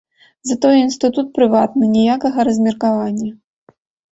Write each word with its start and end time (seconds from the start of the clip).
Затое 0.51 0.77
інстытут 0.79 1.27
прыватны, 1.35 1.85
ніякага 1.97 2.39
размеркавання! 2.51 3.31